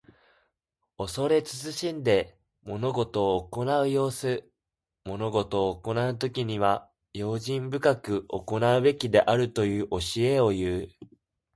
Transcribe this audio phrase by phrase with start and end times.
[0.97, 4.49] 恐れ慎んで物事を行う様子。
[5.05, 10.89] 物事を行うときには、用心深く行うべきであるという教えをいう。